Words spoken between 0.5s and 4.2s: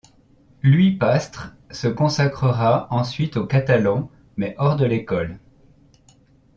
Louis Pastre se consacrera ensuite au catalan